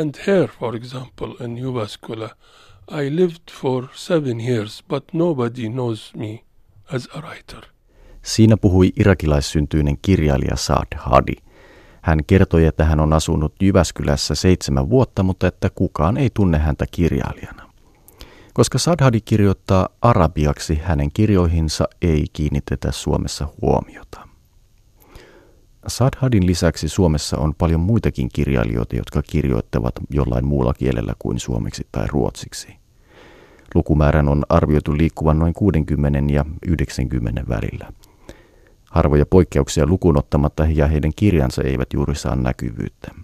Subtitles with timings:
[0.00, 2.30] And here, for example, in Jyväskylä,
[2.90, 6.38] I lived for seven years, but nobody knows me
[6.94, 7.64] as a writer.
[8.22, 11.32] Siinä puhui irakilaissyntyinen kirjailija Saad Hadi.
[12.02, 16.84] Hän kertoi, että hän on asunut Jyväskylässä seitsemän vuotta, mutta että kukaan ei tunne häntä
[16.90, 17.72] kirjailijana.
[18.54, 24.28] Koska Sadhadi kirjoittaa arabiaksi, hänen kirjoihinsa ei kiinnitetä Suomessa huomiota.
[25.86, 32.06] Sadhadin lisäksi Suomessa on paljon muitakin kirjailijoita, jotka kirjoittavat jollain muulla kielellä kuin suomeksi tai
[32.06, 32.76] ruotsiksi.
[33.74, 37.92] Lukumäärän on arvioitu liikkuvan noin 60 ja 90 välillä.
[38.90, 43.14] Harvoja poikkeuksia lukunottamatta ja heidän kirjansa eivät juuri saa näkyvyyttä.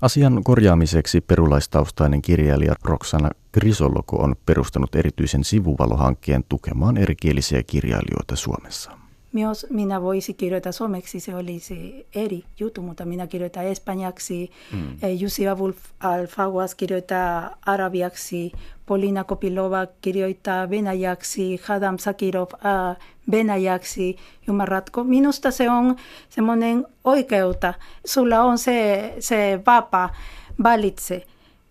[0.00, 8.99] Asian korjaamiseksi perulaistaustainen kirjailija Roksana Grisoloko on perustanut erityisen sivuvalohankkeen tukemaan erikielisiä kirjailijoita Suomessa.
[9.32, 14.50] Myös minä voisin kirjoittaa suomeksi, se olisi eri juttu, mutta minä kirjoitan espanjaksi.
[14.72, 14.96] Mm.
[15.18, 18.52] Jussi Wolf Alfaguas kirjoittaa arabiaksi,
[18.86, 22.96] Polina Kopilova kirjoittaa venäjäksi, Hadam Sakirov äh,
[23.30, 24.16] venäjäksi.
[24.48, 25.04] Ymmärrätkö?
[25.04, 25.96] Minusta se on
[26.28, 27.74] semmoinen oikeutta.
[28.06, 30.14] Sulla on se, se vapaa
[30.62, 31.26] valitse,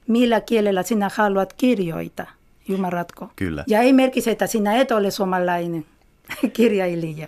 [0.07, 2.31] millä kielellä sinä haluat kirjoittaa.
[2.69, 3.27] Ymmärrätkö?
[3.35, 3.63] Kyllä.
[3.67, 5.85] Ja ei merkitse, että sinä et ole suomalainen
[6.53, 7.27] kirjailija.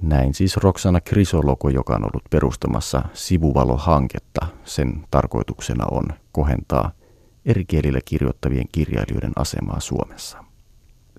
[0.00, 4.46] Näin siis Roksana Krisologo, joka on ollut perustamassa Sivuvalo-hanketta.
[4.64, 6.90] Sen tarkoituksena on kohentaa
[7.44, 10.44] eri kielillä kirjoittavien kirjailijoiden asemaa Suomessa.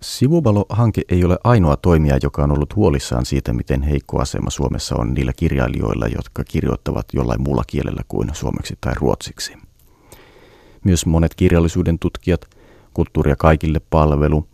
[0.01, 5.13] Sivuvalo-hanke ei ole ainoa toimija, joka on ollut huolissaan siitä, miten heikko asema Suomessa on
[5.13, 9.53] niillä kirjailijoilla, jotka kirjoittavat jollain muulla kielellä kuin suomeksi tai ruotsiksi.
[10.83, 12.45] Myös monet kirjallisuuden tutkijat,
[12.93, 14.47] kulttuuria kaikille palvelu,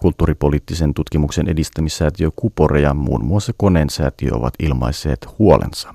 [0.00, 5.94] kulttuuripoliittisen tutkimuksen edistämissäätiö Kupore ja muun muassa Koneen säätiö ovat ilmaisseet huolensa.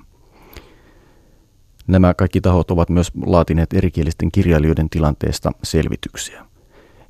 [1.86, 6.46] Nämä kaikki tahot ovat myös laatineet erikielisten kirjailijoiden tilanteesta selvityksiä.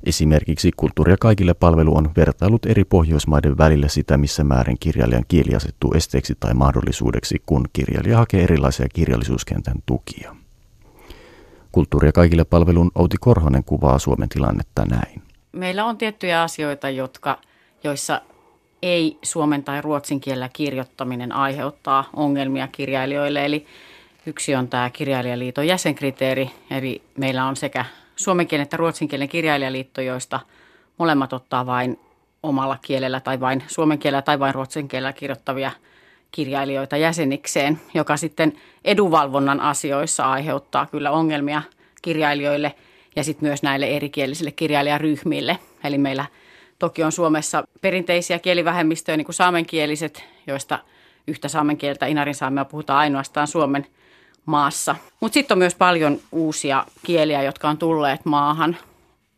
[0.03, 5.93] Esimerkiksi Kulttuuria kaikille palvelu on vertailut eri Pohjoismaiden välillä sitä, missä määrin kirjailijan kieli asettuu
[5.93, 10.35] esteeksi tai mahdollisuudeksi, kun kirjailija hakee erilaisia kirjallisuuskentän tukia.
[11.71, 15.26] Kulttuuria kaikille palvelun Outi Korhonen kuvaa Suomen tilannetta näin.
[15.57, 17.37] Meillä on tiettyjä asioita, jotka,
[17.83, 18.21] joissa
[18.81, 23.45] ei suomen tai ruotsin kielellä kirjoittaminen aiheuttaa ongelmia kirjailijoille.
[23.45, 23.65] Eli
[24.25, 27.85] yksi on tämä kirjailijaliiton jäsenkriteeri, eli meillä on sekä
[28.15, 30.39] suomenkielen että ruotsinkielen kirjailijaliitto, joista
[30.97, 31.99] molemmat ottaa vain
[32.43, 35.71] omalla kielellä tai vain suomen kielellä tai vain ruotsin kielellä kirjoittavia
[36.31, 38.53] kirjailijoita jäsenikseen, joka sitten
[38.85, 41.61] edunvalvonnan asioissa aiheuttaa kyllä ongelmia
[42.01, 42.75] kirjailijoille
[43.17, 45.57] ja sitten myös näille erikielisille kirjailijaryhmille.
[45.83, 46.25] Eli meillä
[46.79, 50.79] toki on Suomessa perinteisiä kielivähemmistöjä, niin kuin saamenkieliset, joista
[51.27, 53.85] yhtä saamen kieltä inarin saamea puhutaan ainoastaan Suomen
[54.45, 54.95] maassa.
[55.19, 58.77] Mutta sitten on myös paljon uusia kieliä, jotka on tulleet maahan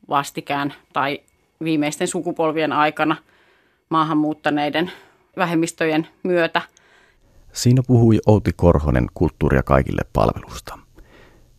[0.09, 1.19] vastikään tai
[1.63, 3.15] viimeisten sukupolvien aikana
[3.89, 4.91] maahanmuuttaneiden
[5.37, 6.61] vähemmistöjen myötä.
[7.53, 10.79] Siinä puhui Outi Korhonen kulttuuria kaikille palvelusta.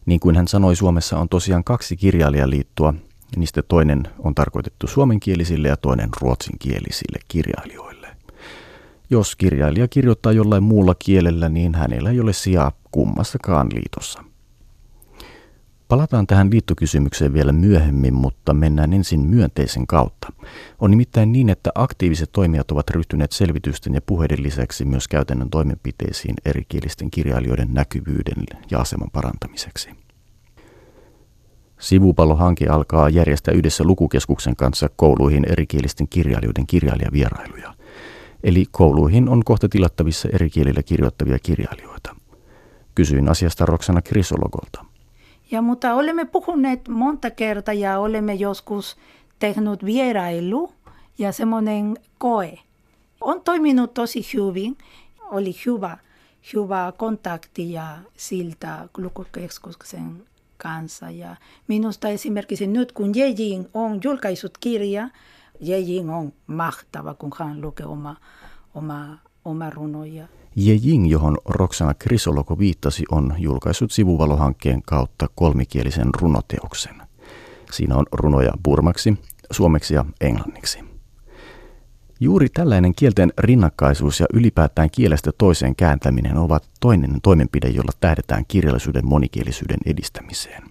[0.07, 2.95] Niin kuin hän sanoi, Suomessa on tosiaan kaksi kirjailijaliittoa.
[3.37, 8.17] Niistä toinen on tarkoitettu suomenkielisille ja toinen ruotsinkielisille kirjailijoille.
[9.11, 14.25] Jos kirjailija kirjoittaa jollain muulla kielellä, niin hänellä ei ole sijaa kummassakaan liitossa.
[15.91, 20.33] Palataan tähän liittokysymykseen vielä myöhemmin, mutta mennään ensin myönteisen kautta.
[20.79, 26.35] On nimittäin niin, että aktiiviset toimijat ovat ryhtyneet selvitysten ja puheiden lisäksi myös käytännön toimenpiteisiin
[26.45, 29.91] erikielisten kirjailijoiden näkyvyyden ja aseman parantamiseksi.
[31.81, 37.75] Sivupallohanke alkaa järjestää yhdessä lukukeskuksen kanssa kouluihin erikielisten kirjailijoiden kirjailijavierailuja.
[38.45, 42.17] Eli kouluihin on kohta tilattavissa eri kielillä kirjoittavia kirjailijoita.
[42.95, 44.90] Kysyin asiasta Roksana Krisologolta.
[45.51, 48.97] Ja mutta olemme puhuneet monta kertaa ja olemme joskus
[49.39, 50.73] tehnyt vierailu
[51.19, 52.59] ja semmoinen koe.
[53.21, 54.79] On toiminut tosi hyvin.
[55.31, 55.99] Oli hyvä,
[56.55, 60.25] hyvä kontakti ja siltä lukukeskuksen
[60.57, 61.11] kanssa.
[61.11, 61.37] Ja
[61.69, 65.09] minusta esimerkiksi nyt, kun Jejin on julkaisut kirja,
[65.61, 68.17] Jejin on mahtava, kun hän lukee oma,
[68.75, 70.27] oma, oma runoja.
[70.57, 77.03] Ye Jing, johon Roksana Krisologo viittasi, on julkaissut sivuvalohankkeen kautta kolmikielisen runoteoksen.
[77.73, 79.19] Siinä on runoja burmaksi,
[79.51, 80.79] suomeksi ja englanniksi.
[82.21, 89.07] Juuri tällainen kielten rinnakkaisuus ja ylipäätään kielestä toiseen kääntäminen ovat toinen toimenpide, jolla tähdetään kirjallisuuden
[89.07, 90.63] monikielisyyden edistämiseen.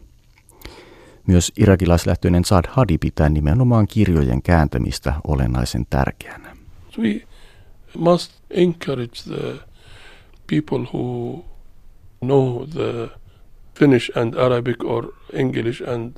[1.28, 6.58] Myös irakilaislähtöinen Saad Hadi pitää nimenomaan kirjojen kääntämistä olennaisen tärkeänä.
[6.98, 7.22] We
[7.98, 9.69] must encourage the
[10.50, 11.46] people who
[12.22, 13.10] know the
[13.80, 16.16] Finnish and Arabic or English and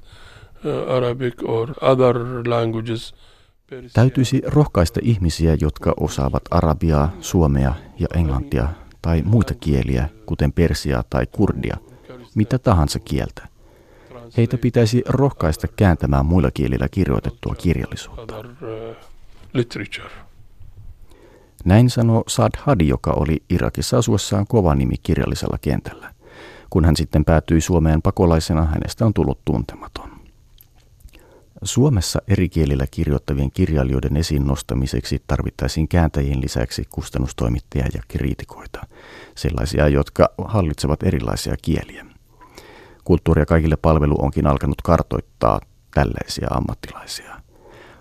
[0.66, 2.16] uh, Arabic or other
[2.48, 3.13] languages.
[3.94, 8.68] Täytyisi rohkaista ihmisiä, jotka osaavat arabiaa, suomea ja englantia
[9.01, 11.78] tai muita kieliä, kuten persiaa tai kurdia,
[12.36, 13.48] mitä tahansa kieltä.
[14.38, 18.36] Heitä pitäisi rohkaista kääntämään muilla kielillä kirjoitettua kirjallisuutta.
[21.65, 26.13] Näin sanoo Saad Hadi, joka oli Irakissa asuessaan kova nimi kirjallisella kentällä.
[26.69, 30.11] Kun hän sitten päätyi Suomeen pakolaisena, hänestä on tullut tuntematon.
[31.63, 38.81] Suomessa eri kielillä kirjoittavien kirjailijoiden esiin nostamiseksi tarvittaisiin kääntäjien lisäksi kustannustoimittajia ja kriitikoita,
[39.35, 42.05] sellaisia, jotka hallitsevat erilaisia kieliä.
[43.03, 45.59] Kulttuuria kaikille palvelu onkin alkanut kartoittaa
[45.93, 47.41] tällaisia ammattilaisia.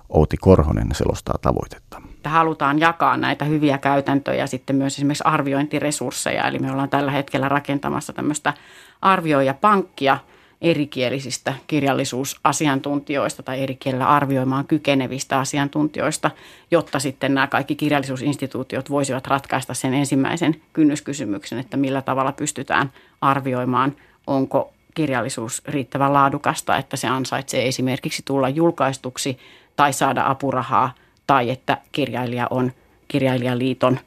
[0.09, 1.90] Outi Korhonen selostaa tavoitetta.
[2.25, 6.49] Halutaan jakaa näitä hyviä käytäntöjä sitten myös esimerkiksi arviointiresursseja.
[6.49, 8.55] Eli me ollaan tällä hetkellä rakentamassa tämmöistä
[9.03, 10.19] arvioijapankkia
[10.61, 16.31] erikielisistä kirjallisuusasiantuntijoista tai eri kielellä arvioimaan kykenevistä asiantuntijoista,
[16.71, 23.97] jotta sitten nämä kaikki kirjallisuusinstituutiot voisivat ratkaista sen ensimmäisen kynnyskysymyksen, että millä tavalla pystytään arvioimaan,
[24.27, 29.39] onko kirjallisuus riittävän laadukasta, että se ansaitsee esimerkiksi tulla julkaistuksi
[29.77, 30.95] tai saada apurahaa
[31.31, 32.73] tai että kirjailija on
[33.09, 33.99] kirjailijaliiton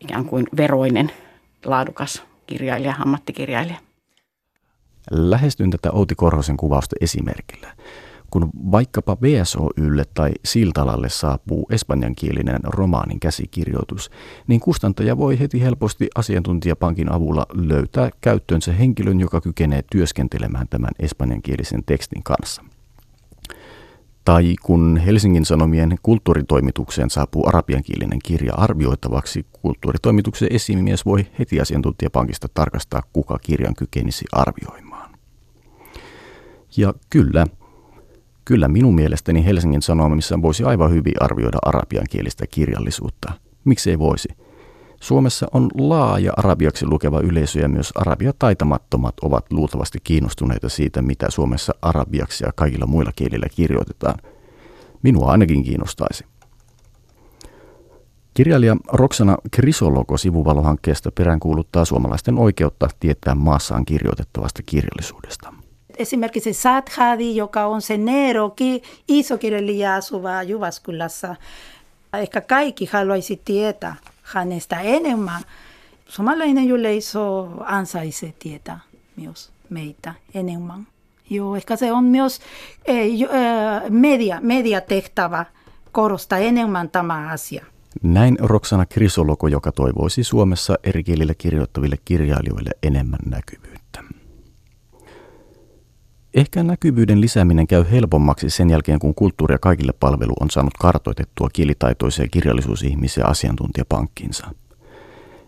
[0.00, 1.12] ikään kuin veroinen
[1.64, 3.78] laadukas kirjailija, ammattikirjailija.
[5.10, 7.72] Lähestyn tätä Outi Korhosen kuvausta esimerkillä.
[8.30, 14.10] Kun vaikkapa VSOYlle tai Siltalalle saapuu espanjankielinen romaanin käsikirjoitus,
[14.46, 21.84] niin kustantaja voi heti helposti asiantuntijapankin avulla löytää käyttöönsä henkilön, joka kykenee työskentelemään tämän espanjankielisen
[21.86, 22.62] tekstin kanssa.
[24.26, 33.02] Tai kun Helsingin Sanomien kulttuuritoimitukseen saapuu arabiankielinen kirja arvioitavaksi, kulttuuritoimituksen esimies voi heti asiantuntijapankista tarkastaa,
[33.12, 35.10] kuka kirjan kykenisi arvioimaan.
[36.76, 37.46] Ja kyllä,
[38.44, 43.32] Kyllä minun mielestäni Helsingin Sanomissa voisi aivan hyvin arvioida arabiankielistä kirjallisuutta.
[43.64, 44.28] Miksei voisi?
[45.00, 51.30] Suomessa on laaja arabiaksi lukeva yleisö ja myös arabia taitamattomat ovat luultavasti kiinnostuneita siitä, mitä
[51.30, 54.18] Suomessa arabiaksi ja kaikilla muilla kielillä kirjoitetaan.
[55.02, 56.24] Minua ainakin kiinnostaisi.
[58.34, 65.52] Kirjailija Roksana Krisologo sivuvalohankkeesta peräänkuuluttaa suomalaisten oikeutta tietää maassaan kirjoitettavasta kirjallisuudesta
[65.98, 68.54] esimerkiksi Sathadi, joka on se Nero,
[69.08, 71.36] isokirjailija asuva Jyväskylässä.
[72.12, 73.96] Ehkä kaikki haluaisi tietää
[74.26, 75.42] hänestä enemmän.
[76.08, 77.20] Suomalainen yleisö
[77.60, 78.80] ansaitsee tietää
[79.16, 80.86] myös meitä enemmän.
[81.30, 82.40] Joo, ehkä se on myös
[82.84, 83.08] eh,
[83.88, 85.44] media, mediatehtävä
[85.92, 87.64] korostaa enemmän tämä asia.
[88.02, 93.85] Näin Roksana Krisologo, joka toivoisi Suomessa eri kielillä kirjoittaville kirjailijoille enemmän näkyvyyttä.
[96.36, 102.28] Ehkä näkyvyyden lisääminen käy helpommaksi sen jälkeen, kun kulttuuria kaikille palvelu on saanut kartoitettua kielitaitoisia
[102.28, 104.46] kirjallisuusihmisiä asiantuntijapankkiinsa.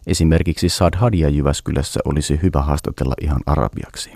[0.07, 4.11] Esimerkiksi Saad Hadia Jyväskylässä olisi hyvä haastatella ihan arabiaksi.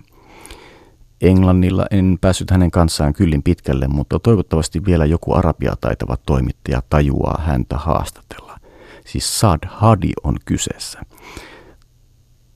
[1.21, 7.43] Englannilla en päässyt hänen kanssaan kyllin pitkälle, mutta toivottavasti vielä joku arabia taitava toimittaja tajuaa
[7.47, 8.59] häntä haastatella.
[9.07, 11.01] Siis Saad Hadi on kyseessä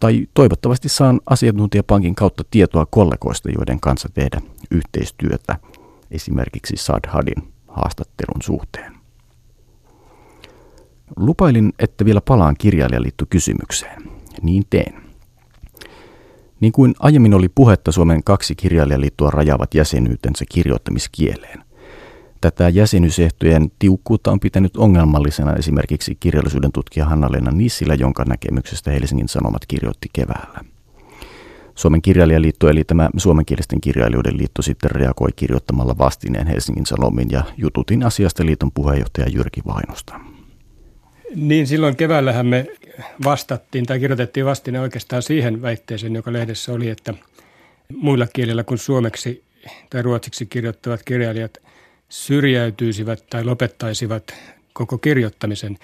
[0.01, 4.41] tai toivottavasti saan asiantuntijapankin kautta tietoa kollegoista, joiden kanssa tehdä
[4.71, 5.59] yhteistyötä
[6.11, 8.97] esimerkiksi Sadhadin haastattelun suhteen.
[11.17, 12.57] Lupailin, että vielä palaan
[13.31, 14.03] kysymykseen.
[14.43, 15.03] Niin teen.
[16.61, 21.66] Niin kuin aiemmin oli puhetta Suomen kaksi kirjailijaliittoa rajaavat jäsenyytensä kirjoittamiskieleen.
[22.47, 29.67] Tätä jäsenyysehtojen tiukkuutta on pitänyt ongelmallisena esimerkiksi kirjallisuuden tutkija Hanna-Leena Nissilä, jonka näkemyksestä Helsingin Sanomat
[29.69, 30.61] kirjoitti keväällä.
[31.75, 38.03] Suomen kirjailijaliitto eli tämä suomenkielisten kirjailijoiden liitto sitten reagoi kirjoittamalla vastineen Helsingin Sanomin ja jututin
[38.03, 40.21] asiasta liiton puheenjohtaja Jyrki Vainosta.
[41.35, 42.67] Niin silloin keväällähän me
[43.25, 47.15] vastattiin tai kirjoitettiin vastine oikeastaan siihen väitteeseen, joka lehdessä oli, että
[47.97, 49.45] muilla kielillä kuin suomeksi
[49.91, 51.66] tai ruotsiksi kirjoittavat kirjailijat
[52.09, 54.35] syrjäytyisivät tai lopettaisivat
[54.73, 55.79] koko kirjoittamisen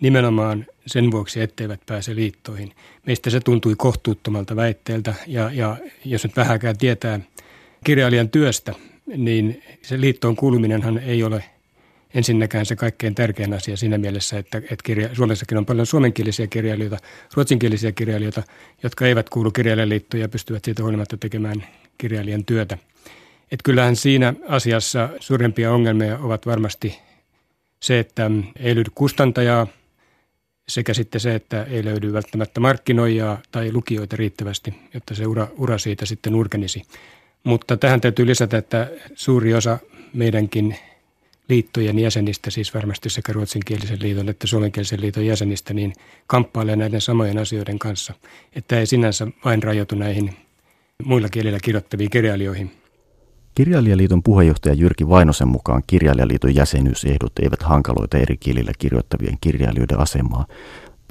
[0.00, 2.72] nimenomaan sen vuoksi, etteivät pääse liittoihin.
[3.06, 7.20] Meistä se tuntui kohtuuttomalta väitteeltä ja, ja jos nyt vähäkään tietää
[7.84, 8.74] kirjailijan työstä,
[9.06, 11.44] niin se liittoon kuuluminenhan ei ole
[12.14, 16.98] ensinnäkään se kaikkein tärkein asia siinä mielessä, että, että kirja, Suomessakin on paljon suomenkielisiä kirjailijoita,
[17.34, 18.42] ruotsinkielisiä kirjailijoita,
[18.82, 21.64] jotka eivät kuulu kirjailijaliittoon ja pystyvät siitä huolimatta tekemään
[21.98, 22.78] kirjailijan työtä.
[23.52, 26.98] Että kyllähän siinä asiassa suurempia ongelmia ovat varmasti
[27.80, 29.66] se, että ei löydy kustantajaa
[30.68, 35.78] sekä sitten se, että ei löydy välttämättä markkinoijaa tai lukijoita riittävästi, jotta se ura, ura
[35.78, 36.82] siitä sitten urkenisi.
[37.44, 39.78] Mutta tähän täytyy lisätä, että suuri osa
[40.12, 40.76] meidänkin
[41.48, 45.92] liittojen jäsenistä, siis varmasti sekä ruotsinkielisen liiton että suomenkielisen liiton jäsenistä, niin
[46.26, 48.14] kamppailee näiden samojen asioiden kanssa.
[48.52, 50.36] Että ei sinänsä vain rajoitu näihin
[51.04, 52.77] muilla kielillä kirjoittaviin kirjailijoihin.
[53.58, 60.46] Kirjailijaliiton puheenjohtaja Jyrki Vainosen mukaan Kirjailijaliiton jäsenyysehdot eivät hankaloita eri kielillä kirjoittavien kirjailijoiden asemaa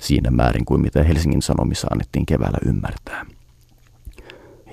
[0.01, 3.25] siinä määrin kuin mitä Helsingin Sanomissa annettiin keväällä ymmärtää.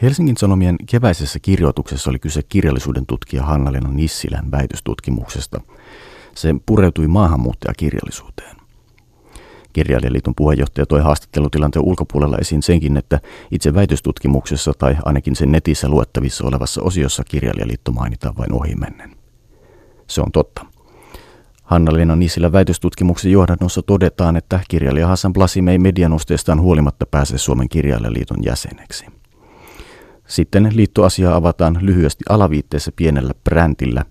[0.02, 5.60] Helsingin Sanomien keväisessä kirjoituksessa oli kyse kirjallisuuden tutkija Hanna-Leena Nissilän väitöstutkimuksesta.
[6.34, 8.56] Se pureutui maahanmuuttajakirjallisuuteen.
[9.74, 16.46] Kirjailijaliiton puheenjohtaja toi haastattelutilanteen ulkopuolella esiin senkin, että itse väitöstutkimuksessa tai ainakin sen netissä luettavissa
[16.46, 19.16] olevassa osiossa Kirjailijaliitto mainitaan vain ohimennen.
[20.06, 20.66] Se on totta.
[21.62, 28.44] Hanna-Leena Nissilän väitöstutkimuksen johdannossa todetaan, että kirjailija Hassan Blasim ei medianosteestaan huolimatta pääse Suomen kirjailijaliiton
[28.44, 29.06] jäseneksi.
[30.26, 34.04] Sitten liittoasia avataan lyhyesti alaviitteessä pienellä bräntillä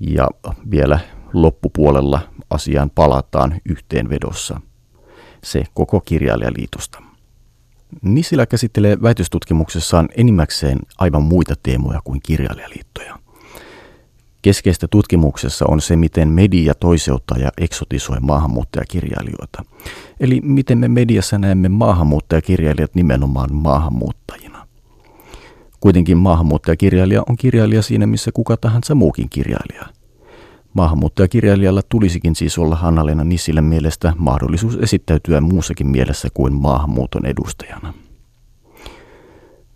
[0.00, 0.28] ja
[0.70, 0.98] vielä
[1.32, 4.60] loppupuolella asiaan palataan yhteenvedossa.
[5.44, 7.02] Se koko kirjailijaliitosta.
[8.02, 13.18] Nissilä käsittelee väitöstutkimuksessaan enimmäkseen aivan muita teemoja kuin kirjailijaliittoja.
[14.42, 19.64] Keskeistä tutkimuksessa on se, miten media toiseuttaa ja eksotisoi maahanmuuttajakirjailijoita.
[20.20, 24.66] Eli miten me mediassa näemme maahanmuuttajakirjailijat nimenomaan maahanmuuttajina.
[25.80, 29.86] Kuitenkin maahanmuuttajakirjailija on kirjailija siinä, missä kuka tahansa muukin kirjailija–
[30.78, 37.94] Maahanmuuttajakirjailijalla tulisikin siis olla Hanna-Leena Nissilän mielestä mahdollisuus esittäytyä muussakin mielessä kuin maahanmuuton edustajana.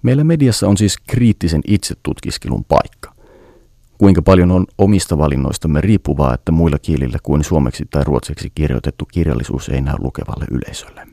[0.02, 3.14] Meillä mediassa on siis kriittisen itsetutkiskelun paikka.
[3.99, 9.68] Kuinka paljon on omista valinnoistamme riippuvaa, että muilla kielillä kuin suomeksi tai ruotsiksi kirjoitettu kirjallisuus
[9.68, 11.06] ei näy lukevalle yleisölle.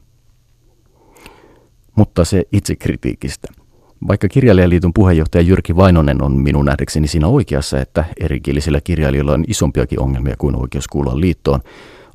[1.95, 3.47] Mutta se itsekritiikistä–
[4.07, 9.99] vaikka Kirjailijaliiton puheenjohtaja Jyrki Vainonen on minun nähdäkseni siinä oikeassa, että erikielisillä kirjailijoilla on isompiakin
[9.99, 11.59] ongelmia kuin oikeus kuulla liittoon,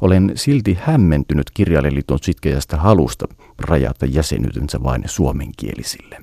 [0.01, 6.17] olen silti hämmentynyt Kirjailijaliiton sitkeästä halusta rajata jäsenyytensä vain suomenkielisille.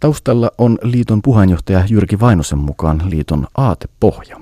[0.00, 4.40] Taustalla on liiton puheenjohtaja Jyrki Vainosen mukaan liiton aatepohja.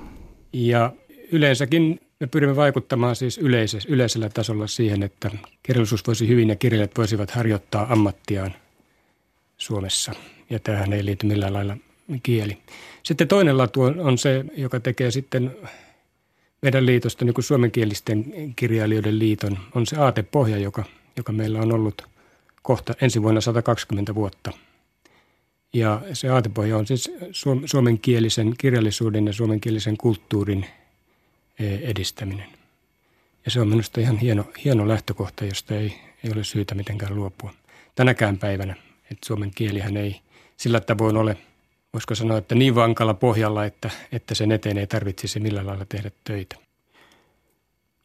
[0.53, 0.93] Ja
[1.31, 5.31] yleensäkin me pyrimme vaikuttamaan siis yleisellä, yleisellä tasolla siihen, että
[5.63, 8.53] kirjallisuus voisi hyvin ja kirjailijat voisivat harjoittaa ammattiaan–
[9.57, 10.11] Suomessa.
[10.49, 11.77] Ja tähän ei liity millään lailla
[12.23, 12.57] kieli.
[13.03, 15.57] Sitten toinen latu on se, joka tekee sitten
[16.61, 20.83] meidän liitosta, niin kuin suomenkielisten kirjailijoiden liiton, on se aatepohja, joka,
[21.17, 22.01] joka meillä on ollut
[22.61, 24.51] kohta ensi vuonna 120 vuotta.
[25.73, 27.11] Ja se aatepohja on siis
[27.65, 30.65] suomenkielisen kirjallisuuden ja suomenkielisen kulttuurin
[31.59, 32.49] e, edistäminen.
[33.45, 37.53] Ja se on minusta ihan hieno, hieno lähtökohta, josta ei, ei ole syytä mitenkään luopua
[37.95, 38.75] tänäkään päivänä.
[39.11, 40.21] Että suomen kielihän ei
[40.57, 41.37] sillä tavoin ole,
[41.93, 46.11] voisiko sanoa, että niin vankalla pohjalla, että, että sen eteen ei tarvitsisi millään lailla tehdä
[46.23, 46.55] töitä.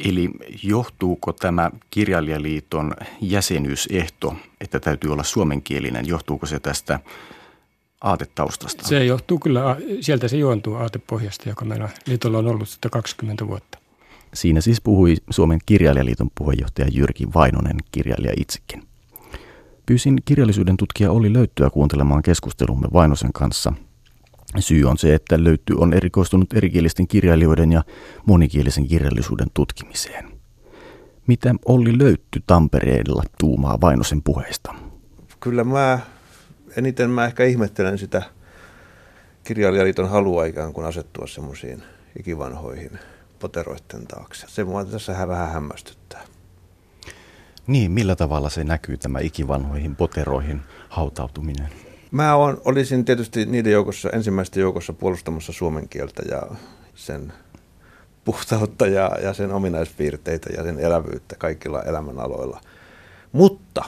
[0.04, 0.30] Eli
[0.62, 7.00] johtuuko tämä kirjailijaliiton jäsenyysehto, että täytyy olla suomenkielinen, johtuuko se tästä
[8.00, 8.88] aatetaustasta?
[8.88, 13.78] Se johtuu kyllä, sieltä se juontuu aatepohjasta, joka meillä liitolla on ollut 120 vuotta.
[14.35, 18.89] Siinä siis puhui Suomen kirjailijaliiton puheenjohtaja Jyrki Vainonen, kirjailija itsekin.
[19.90, 23.73] Pyysin kirjallisuuden tutkija Olli Löyttyä kuuntelemaan keskustelumme Vainosen kanssa.
[24.59, 27.82] Syy on se, että Löytty on erikoistunut erikielisten kirjailijoiden ja
[28.26, 30.30] monikielisen kirjallisuuden tutkimiseen.
[31.26, 34.75] Mitä Olli Löytty Tampereella tuumaa Vainosen puheesta?
[35.40, 35.99] Kyllä mä,
[36.76, 38.23] eniten mä ehkä ihmettelen sitä
[39.44, 41.82] kirjailijaliiton halua ikään kuin asettua semmoisiin
[42.18, 42.99] ikivanhoihin
[43.38, 44.47] poteroiden taakse.
[44.49, 46.29] Se mua tässä vähän hämmästyttää.
[47.71, 51.69] Niin, millä tavalla se näkyy tämä ikivanhoihin poteroihin hautautuminen?
[52.11, 56.43] Mä on, olisin tietysti niiden joukossa, ensimmäisten joukossa puolustamassa suomen kieltä ja
[56.95, 57.33] sen
[58.25, 62.61] puhtautta ja, ja sen ominaispiirteitä ja sen elävyyttä kaikilla elämänaloilla.
[63.33, 63.85] Mutta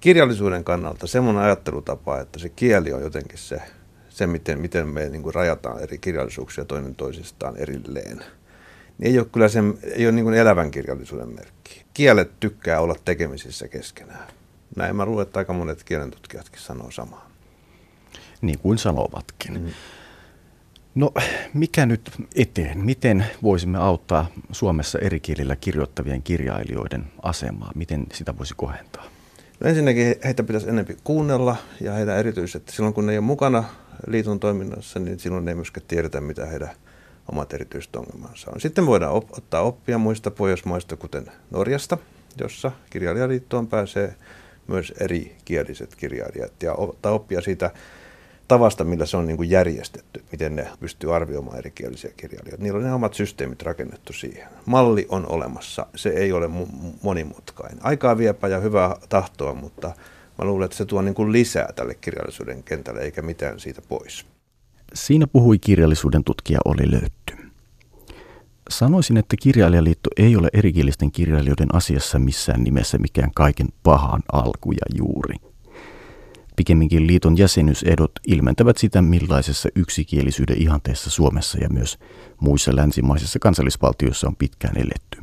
[0.00, 3.62] kirjallisuuden kannalta semmoinen ajattelutapa, että se kieli on jotenkin se,
[4.08, 8.24] se miten, miten me niin kuin rajataan eri kirjallisuuksia toinen toisistaan erilleen,
[9.00, 11.60] niin ei ole kyllä sen, ei ole niin kuin elävän kirjallisuuden merkki
[11.94, 14.28] kielet tykkää olla tekemisissä keskenään.
[14.76, 17.30] Näin mä luulen, että aika monet kielentutkijatkin sanoo samaa.
[18.40, 19.60] Niin kuin sanovatkin.
[19.60, 19.70] Mm.
[20.94, 21.14] No
[21.54, 22.84] mikä nyt eteen?
[22.84, 27.72] Miten voisimme auttaa Suomessa eri kielillä kirjoittavien kirjailijoiden asemaa?
[27.74, 29.04] Miten sitä voisi kohentaa?
[29.60, 33.64] No ensinnäkin heitä pitäisi enemmän kuunnella ja heidän erityisesti silloin kun ne ei ole mukana
[34.06, 36.70] liiton toiminnassa, niin silloin ei myöskään tiedetä, mitä heidän
[37.32, 38.60] omat erityiset ongelmansa on.
[38.60, 41.98] Sitten voidaan op- ottaa oppia muista pohjoismaista, kuten Norjasta,
[42.40, 44.14] jossa kirjailijaliittoon pääsee
[44.66, 47.70] myös erikieliset kirjailijat ja ottaa oppia siitä
[48.48, 52.62] tavasta, millä se on niin kuin järjestetty, miten ne pystyy arvioimaan erikielisiä kirjailijoita.
[52.62, 54.48] Niillä on ne omat systeemit rakennettu siihen.
[54.66, 56.48] Malli on olemassa, se ei ole
[57.02, 57.78] monimutkainen.
[57.82, 59.92] Aikaa viepä ja hyvää tahtoa, mutta
[60.38, 64.26] mä luulen, että se tuo niin kuin lisää tälle kirjallisuuden kentälle, eikä mitään siitä pois.
[64.94, 67.19] Siinä puhui kirjallisuuden tutkija Oli Löytty.
[68.70, 74.96] Sanoisin, että kirjailijaliitto ei ole erikielisten kirjailijoiden asiassa missään nimessä mikään kaiken pahan alku ja
[74.98, 75.36] juuri.
[76.56, 81.98] Pikemminkin liiton jäsenyysedot ilmentävät sitä, millaisessa yksikielisyyden ihanteessa Suomessa ja myös
[82.40, 85.22] muissa länsimaisissa kansallisvaltioissa on pitkään eletty.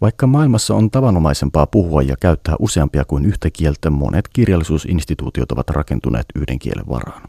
[0.00, 6.26] Vaikka maailmassa on tavanomaisempaa puhua ja käyttää useampia kuin yhtä kieltä, monet kirjallisuusinstituutiot ovat rakentuneet
[6.34, 7.28] yhden kielen varaan.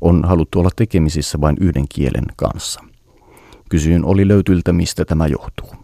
[0.00, 2.80] On haluttu olla tekemisissä vain yhden kielen kanssa–
[3.74, 5.74] Kysyin oli löytyltä, mistä tämä johtuu.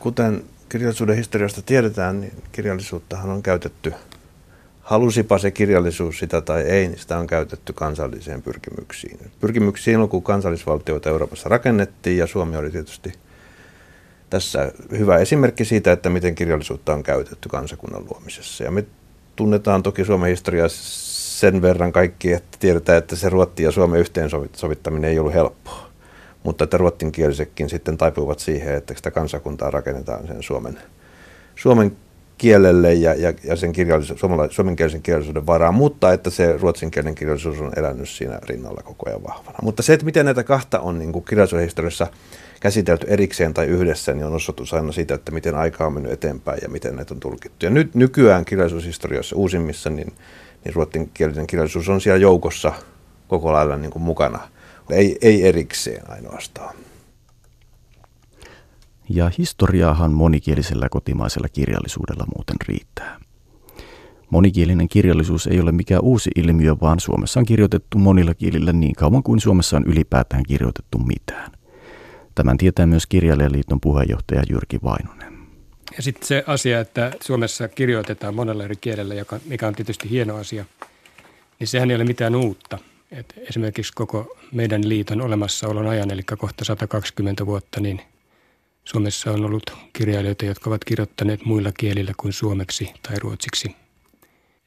[0.00, 3.92] Kuten kirjallisuuden historiasta tiedetään, niin kirjallisuuttahan on käytetty,
[4.80, 9.18] halusipa se kirjallisuus sitä tai ei, niin sitä on käytetty kansalliseen pyrkimyksiin.
[9.40, 13.12] Pyrkimyksiin kun kansallisvaltioita Euroopassa rakennettiin ja Suomi oli tietysti
[14.30, 18.64] tässä hyvä esimerkki siitä, että miten kirjallisuutta on käytetty kansakunnan luomisessa.
[18.64, 18.84] Ja me
[19.36, 25.10] tunnetaan toki Suomen historiaa sen verran kaikki, että tiedetään, että se Ruotti ja Suomen yhteensovittaminen
[25.10, 25.91] ei ollut helppoa
[26.42, 30.78] mutta että ruotsinkielisetkin sitten taipuvat siihen, että sitä kansakuntaa rakennetaan sen suomen,
[31.56, 31.96] suomen
[32.38, 34.14] kielelle ja, ja, ja sen kirjallisu,
[34.50, 39.58] suomenkielisen kirjallisuuden varaan, mutta että se ruotsinkielinen kirjallisuus on elänyt siinä rinnalla koko ajan vahvana.
[39.62, 42.06] Mutta se, että miten näitä kahta on niin kuin kirjallisuuden historiassa
[42.60, 46.58] käsitelty erikseen tai yhdessä, niin on osoitus aina siitä, että miten aika on mennyt eteenpäin
[46.62, 47.66] ja miten näitä on tulkittu.
[47.66, 50.12] Ja nyt nykyään kirjallisuushistoriassa uusimmissa, niin,
[50.64, 52.72] niin ruotsinkielinen kirjallisuus on siellä joukossa
[53.28, 54.40] koko lailla niin kuin mukana–
[54.94, 56.74] ei, ei erikseen ainoastaan.
[59.08, 63.20] Ja historiaahan monikielisellä kotimaisella kirjallisuudella muuten riittää.
[64.30, 69.22] Monikielinen kirjallisuus ei ole mikään uusi ilmiö, vaan Suomessa on kirjoitettu monilla kielillä niin kauan
[69.22, 71.52] kuin Suomessa on ylipäätään kirjoitettu mitään.
[72.34, 75.32] Tämän tietää myös Kirjailijaliiton puheenjohtaja Jyrki Vainonen.
[75.96, 79.14] Ja sitten se asia, että Suomessa kirjoitetaan monella eri kielellä,
[79.46, 80.64] mikä on tietysti hieno asia,
[81.58, 82.78] niin sehän ei ole mitään uutta–
[83.12, 88.00] et esimerkiksi koko meidän liiton olemassaolon ajan, eli kohta 120 vuotta, niin
[88.84, 93.76] Suomessa on ollut kirjailijoita, jotka ovat kirjoittaneet muilla kielillä kuin suomeksi tai ruotsiksi.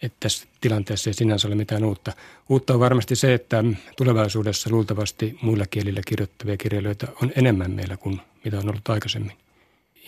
[0.01, 2.13] Että tässä tilanteessa ei sinänsä ole mitään uutta.
[2.49, 3.63] Uutta on varmasti se, että
[3.97, 9.37] tulevaisuudessa luultavasti muilla kielillä kirjoittavia kirjailijoita on enemmän meillä kuin mitä on ollut aikaisemmin.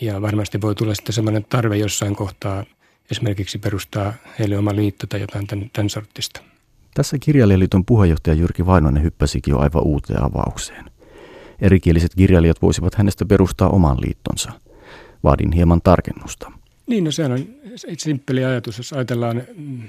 [0.00, 2.64] Ja varmasti voi tulla sitten sellainen tarve jossain kohtaa
[3.10, 6.40] esimerkiksi perustaa heille oma liitto tai jotain tämän, tämän sortista.
[6.98, 10.84] Tässä kirjailijaliiton puheenjohtaja Jyrki Vainonen hyppäsikin jo aivan uuteen avaukseen.
[11.60, 14.52] Erikieliset kirjailijat voisivat hänestä perustaa oman liittonsa.
[15.24, 16.52] Vaadin hieman tarkennusta.
[16.86, 17.46] Niin, no se on
[17.98, 19.82] simppeli ajatus, jos ajatellaan, mm,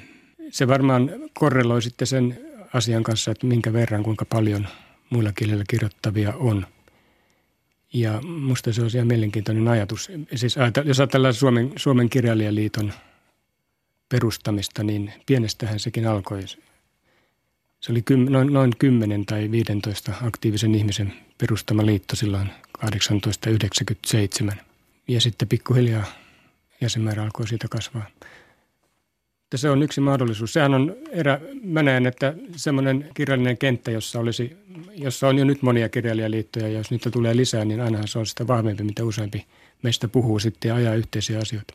[0.51, 2.39] se varmaan korreloi sitten sen
[2.73, 4.67] asian kanssa, että minkä verran, kuinka paljon
[5.09, 6.65] muilla kielillä kirjoittavia on.
[7.93, 10.11] Ja musta se on ihan mielenkiintoinen ajatus.
[10.35, 12.93] Siis jos ajatellaan Suomen, Suomen kirjailijaliiton
[14.09, 16.43] perustamista, niin pienestähän sekin alkoi.
[17.79, 24.61] Se oli kym, noin, noin 10 tai 15 aktiivisen ihmisen perustama liitto silloin 1897.
[25.07, 26.03] Ja sitten pikkuhiljaa
[26.81, 28.05] jäsenmäärä alkoi siitä kasvaa.
[29.43, 30.53] Että se on yksi mahdollisuus.
[30.53, 34.57] Sehän on erä, mä näen, että semmoinen kirjallinen kenttä, jossa, olisi,
[34.95, 38.25] jossa on jo nyt monia kirjailijaliittoja, ja jos niitä tulee lisää, niin ainahan se on
[38.25, 39.45] sitä vahvempi, mitä useampi
[39.83, 41.73] meistä puhuu sitten ja ajaa yhteisiä asioita.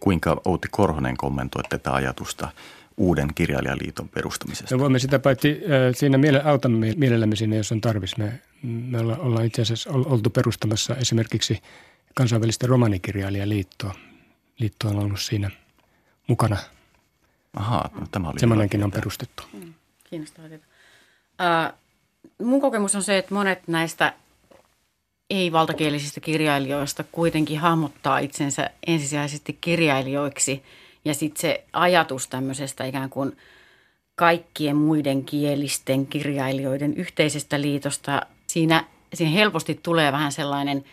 [0.00, 2.48] Kuinka Outi Korhonen kommentoi tätä ajatusta
[2.96, 4.74] uuden kirjailijaliiton perustamisesta?
[4.74, 8.16] No voimme sitä paitsi äh, siinä miele, autamme mielellämme siinä, jos on tarvis.
[8.16, 11.62] Me, me ollaan itse asiassa oltu perustamassa esimerkiksi
[12.14, 13.94] kansainvälistä romanikirjailijaliittoa.
[14.58, 15.50] Liitto on ollut siinä
[16.26, 16.56] mukana.
[17.56, 19.42] Aha, no, tämä oli Semmoinenkin on perustettu.
[19.52, 20.64] Mm, kiinnostavaa tieto.
[21.40, 21.78] Uh,
[22.46, 24.14] mun kokemus on se, että monet näistä
[25.30, 30.62] ei-valtakielisistä kirjailijoista kuitenkin hahmottaa itsensä ensisijaisesti kirjailijoiksi–
[31.04, 33.36] ja sitten se ajatus tämmöisestä ikään kuin
[34.14, 40.84] kaikkien muiden kielisten kirjailijoiden yhteisestä liitosta, siinä, siinä helposti tulee vähän sellainen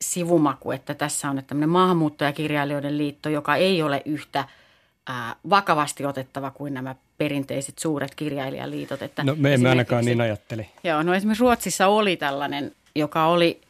[0.00, 4.44] sivumaku, että tässä on tämmöinen maahanmuuttajakirjailijoiden liitto, joka ei ole yhtä
[5.06, 9.02] ää, vakavasti otettava kuin nämä perinteiset suuret kirjailijaliitot.
[9.02, 10.68] Että no me emme ainakaan niin ajatteli.
[10.84, 13.60] Joo, no esimerkiksi Ruotsissa oli tällainen, joka oli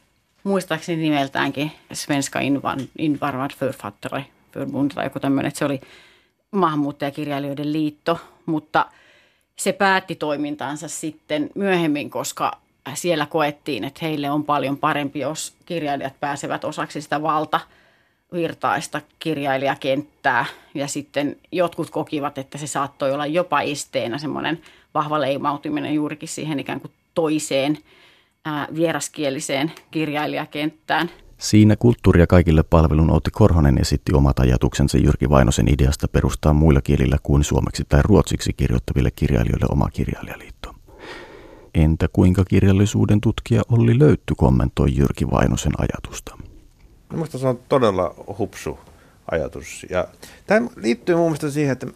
[0.43, 2.39] muistaakseni nimeltäänkin Svenska
[2.97, 5.81] Invandrarförfattare, Förbund tai joku tämmöinen, että se oli
[6.51, 8.85] maahanmuuttajakirjailijoiden liitto, mutta
[9.55, 12.51] se päätti toimintansa sitten myöhemmin, koska
[12.93, 17.59] siellä koettiin, että heille on paljon parempi, jos kirjailijat pääsevät osaksi sitä valta
[18.33, 20.45] virtaista kirjailijakenttää.
[20.73, 24.61] Ja sitten jotkut kokivat, että se saattoi olla jopa esteenä semmoinen
[24.93, 27.77] vahva leimautuminen juurikin siihen ikään kuin toiseen
[28.45, 31.11] ää, vieraskieliseen kirjailijakenttään.
[31.43, 37.17] Siinä kulttuuria kaikille palvelun Outi Korhonen esitti omat ajatuksensa Jyrki Vainosen ideasta perustaa muilla kielillä
[37.23, 40.75] kuin suomeksi tai ruotsiksi kirjoittaville kirjailijoille oma kirjailijaliitto.
[41.73, 46.37] Entä kuinka kirjallisuuden tutkija Olli Löytty kommentoi Jyrki Vainosen ajatusta?
[47.11, 48.79] Minusta se on todella hupsu
[49.31, 49.85] ajatus.
[49.89, 50.07] Ja
[50.47, 51.87] tämä liittyy mun mielestä siihen, että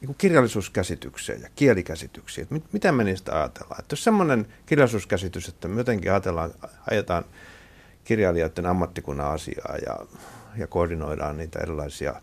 [0.00, 2.42] niin kirjallisuuskäsitykseen ja kielikäsityksiin.
[2.42, 3.80] Että mit, mitä me niistä ajatellaan?
[3.80, 6.50] Että jos semmoinen kirjallisuuskäsitys, että me jotenkin ajatellaan,
[6.90, 7.24] ajetaan
[8.04, 9.98] kirjailijoiden ammattikunnan asiaa ja,
[10.56, 12.14] ja koordinoidaan niitä erilaisia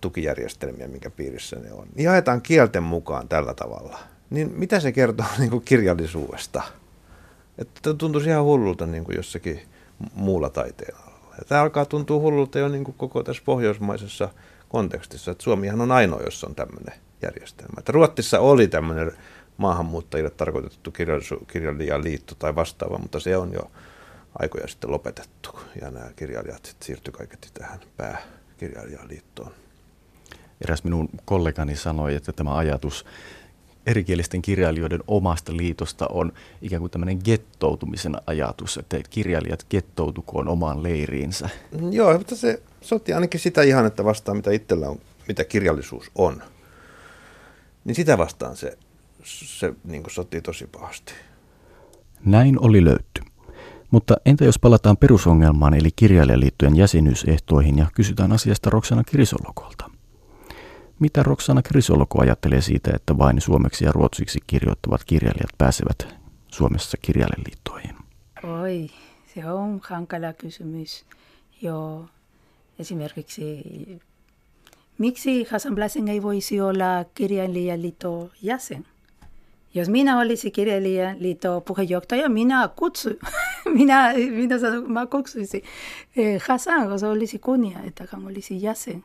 [0.00, 3.98] tukijärjestelmiä, minkä piirissä ne on, niin ajetaan kielten mukaan tällä tavalla.
[4.30, 6.62] Niin mitä se kertoo niin kuin kirjallisuudesta?
[7.58, 9.62] Että tuntuisi ihan hullulta niin kuin jossakin
[10.14, 11.34] muulla taiteen alalla.
[11.38, 14.28] Ja tämä alkaa tuntua hullulta jo niin kuin koko tässä pohjoismaisessa
[14.68, 17.74] kontekstissa, että Suomihan on ainoa, jossa on tämmöinen järjestelmä.
[17.78, 19.12] Että Ruotsissa oli tämmöinen
[19.56, 20.90] maahanmuuttajille tarkoitettu
[21.46, 23.70] kirjailijaliitto tai vastaava, mutta se on jo
[24.38, 29.52] aikoja sitten lopetettu ja nämä kirjailijat sitten siirtyi kaiketi tähän pääkirjailijaliittoon.
[30.60, 33.04] Eräs minun kollegani sanoi, että tämä ajatus
[33.86, 41.48] erikielisten kirjailijoiden omasta liitosta on ikään kuin tämmöinen gettoutumisen ajatus, että kirjailijat gettoutukoon omaan leiriinsä.
[41.90, 46.42] Joo, mutta se sotti ainakin sitä ihan, että vastaan mitä itsellä on, mitä kirjallisuus on.
[47.84, 48.78] Niin sitä vastaan se,
[49.24, 51.12] se niin sotii tosi pahasti.
[52.24, 53.22] Näin oli löytty.
[53.92, 59.90] Mutta entä jos palataan perusongelmaan eli kirjailijaliittojen jäsenyysehtoihin ja kysytään asiasta Roksana Krisolokolta?
[60.98, 66.16] Mitä Roksana Krisoloko ajattelee siitä, että vain suomeksi ja ruotsiksi kirjoittavat kirjailijat pääsevät
[66.48, 67.96] Suomessa kirjailijaliittoihin?
[68.62, 68.90] Oi,
[69.34, 71.04] se on hankala kysymys.
[71.62, 72.04] Joo,
[72.78, 73.62] esimerkiksi
[74.98, 78.86] miksi Hassan Blasen ei voisi olla kirjailijaliiton jäsen?
[79.74, 83.08] Jos minä olisin kirjailijaliiton puheenjohtaja, minä kutsu,
[83.74, 84.56] minä, minä
[84.86, 85.62] mä kutsuisin
[86.16, 89.04] eh, Hassan, koska olisi kunnia, että hän olisi jäsen.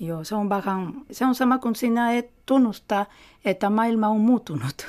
[0.00, 3.06] Joo, se on vähän, se on sama kuin sinä et tunnusta,
[3.44, 4.86] että maailma on muuttunut.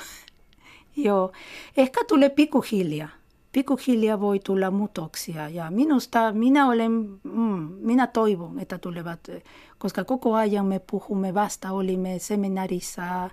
[0.96, 1.32] Joo,
[1.76, 3.08] ehkä tulee pikkuhiljaa.
[3.52, 6.92] Pikkuhiljaa voi tulla muutoksia ja minusta minä olen,
[7.22, 9.20] mm, minä toivon, että tulevat,
[9.78, 13.30] koska koko ajan me puhumme vasta, olimme seminaarissa,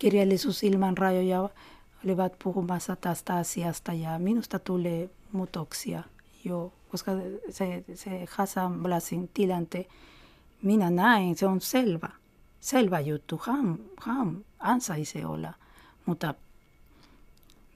[0.00, 1.48] kirjallisuus ilman rajoja,
[2.04, 6.02] olivat puhumassa tästä asiasta ja minusta tulee muutoksia.
[6.44, 7.12] Joo, koska
[7.50, 9.86] se, se Hassan Blasin tilante,
[10.62, 12.08] minä näin, se on selvä.
[12.60, 15.54] Selvä juttu, hän, hän ansaitsee olla.
[16.06, 16.34] Mutta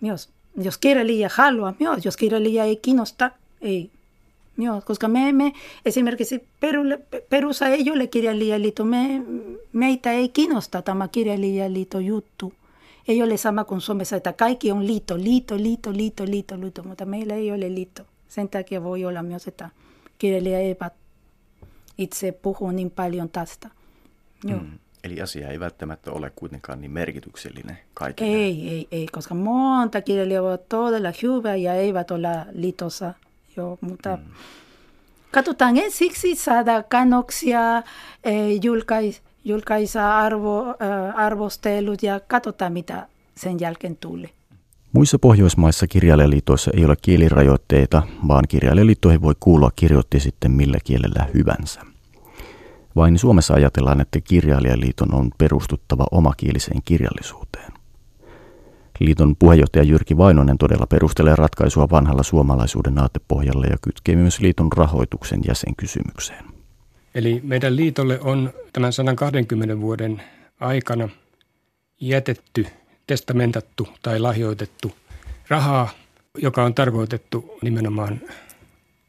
[0.01, 3.91] myös, jos kirjailija haluaa, myös jos kirjailija ei kiinnosta, ei.
[4.57, 5.53] Myös, koska me, me
[5.87, 9.23] esimerkiksi Perulle, Perussa ei ole kirjailijaliitto, me,
[9.73, 12.53] meitä ei kiinnosta tämä kirjailijaliitto juttu.
[13.09, 17.05] Ei ole sama kuin Suomessa, että kaikki on liitto, liitto, liitto, liitto, liitto, liitto, mutta
[17.05, 18.03] meillä ei ole liitto.
[18.29, 19.71] Sen takia voi olla myös, että
[20.19, 20.93] kirjailija eivät
[21.99, 23.71] itse puhuu niin paljon tästä.
[24.45, 24.61] Joo.
[24.61, 24.79] Mm.
[25.05, 28.37] Eli asia ei välttämättä ole kuitenkaan niin merkityksellinen kaikille.
[28.37, 33.14] Ei, ei, ei, koska monta kirjailijaa ovat todella hyvä ja eivät ole liitossa.
[33.57, 34.23] Joo, mutta mm.
[35.31, 37.83] katsotaan ensiksi saada kannoksia,
[38.25, 44.31] eh, julkais, julkaisa arvo, äh, arvostelut ja katsotaan mitä sen jälkeen tuli.
[44.93, 51.81] Muissa Pohjoismaissa kirjailijaliitoissa ei ole kielirajoitteita, vaan kirjailijaliittoihin voi kuulua kirjoitti sitten millä kielellä hyvänsä.
[52.97, 57.74] Vain Suomessa ajatellaan, että kirjailijaliiton on perustuttava omakieliseen kirjallisuuteen.
[59.01, 65.41] Liiton puheenjohtaja Jyrki Vainonen todella perustelee ratkaisua vanhalla suomalaisuuden aatepohjalla ja kytkee myös liiton rahoituksen
[65.49, 66.45] jäsenkysymykseen.
[67.15, 70.23] Eli meidän liitolle on tämän 120 vuoden
[70.61, 71.09] aikana
[72.01, 72.67] jätetty
[73.07, 74.93] testamentattu tai lahjoitettu
[75.49, 75.91] rahaa,
[76.39, 78.21] joka on tarkoitettu nimenomaan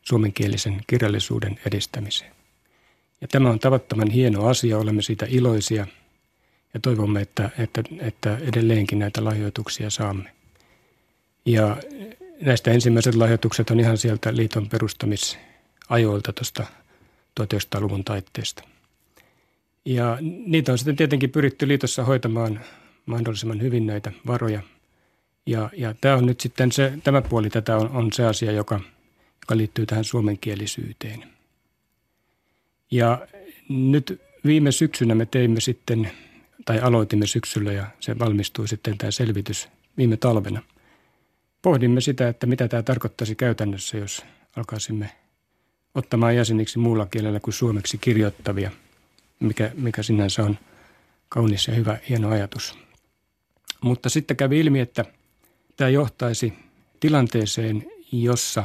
[0.02, 2.32] suomenkielisen kirjallisuuden edistämiseen.
[3.22, 5.88] Ja tämä on tavattoman hieno asia, olemme siitä iloisia
[6.76, 10.32] ja toivomme, että, että, että edelleenkin näitä lahjoituksia saamme.
[11.46, 11.78] Ja
[12.42, 16.66] näistä ensimmäiset lahjoitukset on ihan sieltä liiton perustamisajoilta tuosta
[17.42, 18.64] 1900-luvun taitteesta.
[19.86, 22.60] Ja niitä on sitten tietenkin pyritty liitossa hoitamaan
[23.06, 24.62] mahdollisimman hyvin näitä varoja.
[25.46, 28.80] Ja, ja tämä on nyt sitten se, tämä puoli tätä on, on se asia, joka,
[29.42, 31.24] joka liittyy tähän suomenkielisyyteen.
[32.92, 33.28] Ja
[33.70, 36.12] nyt viime syksynä me teimme sitten,
[36.66, 40.62] tai aloitimme syksyllä ja se valmistui sitten tämä selvitys viime talvena.
[41.62, 45.12] pohdimme sitä, että mitä tämä tarkoittaisi käytännössä, jos alkaisimme
[45.96, 48.72] ottamaan jäseniksi muulla kielellä kuin suomeksi kirjoittavia,
[49.40, 50.58] mikä, mikä sinänsä on
[51.30, 52.78] kaunis ja hyvä, hieno ajatus.
[53.82, 55.06] Mutta sitten kävi ilmi, että
[55.76, 56.54] tämä johtaisi
[57.00, 58.64] tilanteeseen, jossa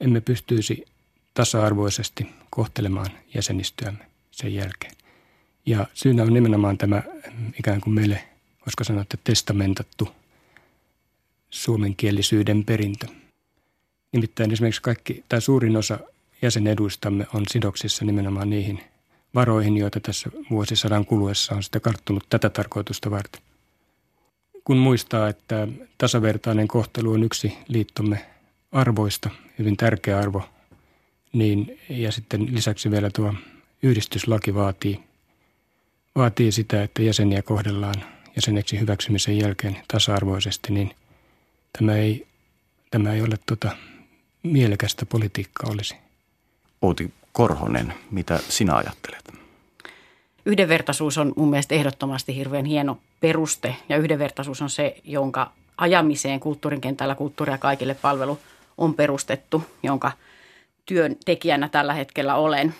[0.00, 0.84] emme pystyisi
[1.34, 5.01] tasa-arvoisesti kohtelemaan jäsenistöämme sen jälkeen.
[5.66, 7.02] Ja syynä on nimenomaan tämä
[7.58, 8.24] ikään kuin meille,
[8.66, 10.08] voisiko sanoa, että testamentattu
[11.50, 13.06] suomenkielisyyden perintö.
[14.12, 15.98] Nimittäin esimerkiksi kaikki, tai suurin osa
[16.42, 18.80] jäseneduistamme on sidoksissa nimenomaan niihin
[19.34, 23.42] varoihin, joita tässä vuosisadan kuluessa on sitten karttunut tätä tarkoitusta varten.
[24.64, 28.26] Kun muistaa, että tasavertainen kohtelu on yksi liittomme
[28.72, 30.42] arvoista, hyvin tärkeä arvo,
[31.32, 33.34] niin, ja sitten lisäksi vielä tuo
[33.82, 35.00] yhdistyslaki vaatii,
[36.16, 37.94] vaatii sitä, että jäseniä kohdellaan
[38.36, 40.94] jäseneksi hyväksymisen jälkeen tasa-arvoisesti, niin
[41.78, 42.26] tämä ei,
[42.90, 43.76] tämä ei ole tuota
[44.42, 45.96] mielekästä politiikkaa olisi.
[46.82, 49.32] Outi Korhonen, mitä sinä ajattelet?
[50.46, 56.80] Yhdenvertaisuus on mun mielestä ehdottomasti hirveän hieno peruste ja yhdenvertaisuus on se, jonka ajamiseen kulttuurin
[56.80, 58.38] kentällä kulttuuria kaikille palvelu
[58.78, 60.12] on perustettu, jonka
[60.86, 62.74] työntekijänä tällä hetkellä olen.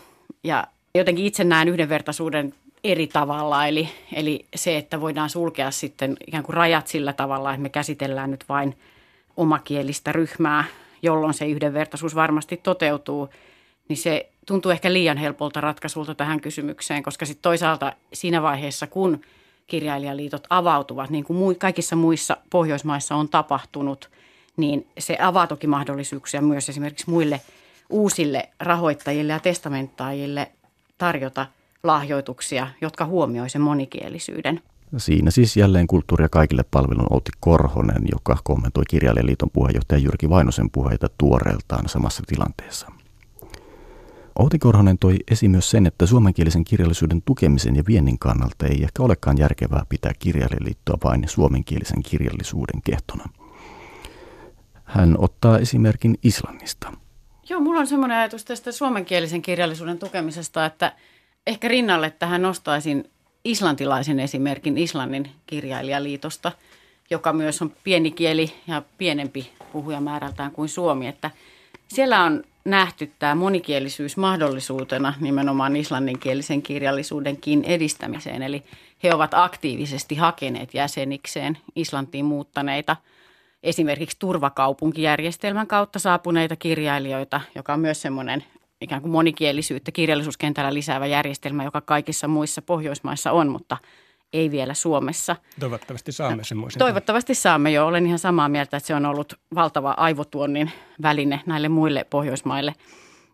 [0.44, 6.44] Ja jotenkin itse näen yhdenvertaisuuden eri tavalla, eli, eli se, että voidaan sulkea sitten ikään
[6.44, 8.78] kuin rajat sillä tavalla, että me käsitellään nyt vain
[9.36, 10.64] omakielistä ryhmää,
[11.02, 13.28] jolloin se yhdenvertaisuus varmasti toteutuu,
[13.88, 19.20] niin se tuntuu ehkä liian helpolta ratkaisulta tähän kysymykseen, koska sitten toisaalta siinä vaiheessa, kun
[19.66, 24.10] kirjailijaliitot avautuvat, niin kuin kaikissa muissa Pohjoismaissa on tapahtunut,
[24.56, 27.40] niin se avaa toki mahdollisuuksia myös esimerkiksi muille
[27.90, 30.52] uusille rahoittajille ja testamenttaajille
[30.98, 31.46] tarjota
[31.82, 34.62] lahjoituksia, jotka huomioi sen monikielisyyden.
[34.96, 41.08] Siinä siis jälleen kulttuuria kaikille palvelun Outi Korhonen, joka kommentoi Kirjailijaliiton puheenjohtaja Jyrki Vainosen puheita
[41.18, 42.92] tuoreeltaan samassa tilanteessa.
[44.38, 49.02] Outi Korhonen toi esiin myös sen, että suomenkielisen kirjallisuuden tukemisen ja viennin kannalta ei ehkä
[49.02, 53.24] olekaan järkevää pitää kirjailijaliittoa vain suomenkielisen kirjallisuuden kehtona.
[54.84, 56.92] Hän ottaa esimerkin Islannista.
[57.48, 60.92] Joo, mulla on semmoinen ajatus tästä suomenkielisen kirjallisuuden tukemisesta, että
[61.46, 63.10] ehkä rinnalle tähän nostaisin
[63.44, 66.52] islantilaisen esimerkin Islannin kirjailijaliitosta,
[67.10, 71.06] joka myös on pieni kieli ja pienempi puhujamäärältään kuin Suomi.
[71.06, 71.30] Että
[71.88, 78.42] siellä on nähty tämä monikielisyys mahdollisuutena nimenomaan islanninkielisen kirjallisuudenkin edistämiseen.
[78.42, 78.62] Eli
[79.02, 82.96] he ovat aktiivisesti hakeneet jäsenikseen Islantiin muuttaneita
[83.62, 88.44] esimerkiksi turvakaupunkijärjestelmän kautta saapuneita kirjailijoita, joka on myös semmoinen
[88.82, 93.76] ikään kuin monikielisyyttä kirjallisuuskentällä lisäävä järjestelmä, joka kaikissa muissa Pohjoismaissa on, mutta
[94.32, 95.36] ei vielä Suomessa.
[95.60, 96.78] Toivottavasti saamme semmoisen.
[96.78, 97.86] Toivottavasti saamme jo.
[97.86, 100.70] Olen ihan samaa mieltä, että se on ollut valtava aivotuonnin
[101.02, 102.74] väline näille muille Pohjoismaille,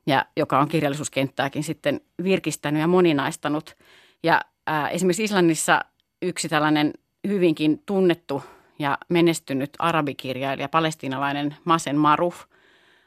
[0.06, 3.76] ja joka on kirjallisuuskenttääkin sitten virkistänyt ja moninaistanut.
[4.22, 5.80] Ja ää, esimerkiksi Islannissa
[6.22, 6.92] yksi tällainen
[7.28, 8.42] hyvinkin tunnettu
[8.78, 12.44] ja menestynyt arabikirjailija, palestiinalainen Masen Maruf,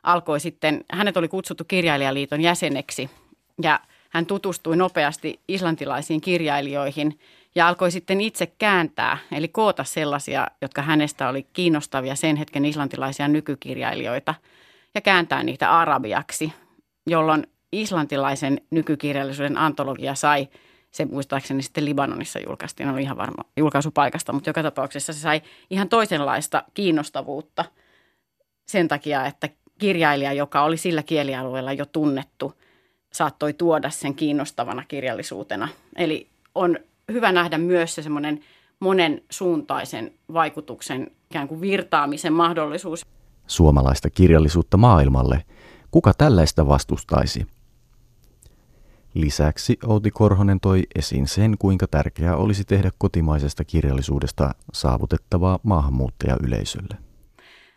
[0.04, 3.10] alkoi sitten, hänet oli kutsuttu kirjailijaliiton jäseneksi
[3.62, 7.20] ja hän tutustui nopeasti islantilaisiin kirjailijoihin
[7.56, 13.28] ja alkoi sitten itse kääntää, eli koota sellaisia, jotka hänestä oli kiinnostavia sen hetken islantilaisia
[13.28, 14.36] nykykirjailijoita
[14.96, 16.54] ja kääntää niitä arabiaksi,
[17.08, 20.48] jolloin islantilaisen nykykirjallisuuden antologia sai–
[20.92, 25.90] se muistaakseni sitten Libanonissa julkaistiin, oli ihan varma julkaisupaikasta, mutta joka tapauksessa se sai ihan
[25.90, 27.66] toisenlaista kiinnostavuutta
[28.68, 29.50] sen takia, että
[29.82, 32.54] kirjailija, joka oli sillä kielialueella jo tunnettu,
[33.14, 35.68] saattoi tuoda sen kiinnostavana kirjallisuutena.
[35.96, 36.78] Eli on
[37.12, 38.40] hyvä nähdä myös se semmoinen
[38.80, 43.06] monen suuntaisen vaikutuksen ikään kuin virtaamisen mahdollisuus.
[43.48, 45.46] Suomalaista kirjallisuutta maailmalle.
[45.92, 47.48] Kuka tällaista vastustaisi?
[49.14, 57.11] Lisäksi Outi Korhonen toi esiin sen, kuinka tärkeää olisi tehdä kotimaisesta kirjallisuudesta saavutettavaa maahanmuuttajayleisölle.